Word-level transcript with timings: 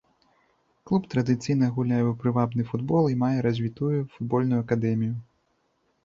Клуб 0.91 1.03
традыцыйна 1.13 1.67
гуляе 1.75 1.99
ў 2.07 2.13
прывабны 2.23 2.65
футбол 2.69 3.03
і 3.13 3.17
мае 3.23 3.39
развітую 3.47 3.91
футбольную 4.15 4.59
акадэмію. 4.63 5.13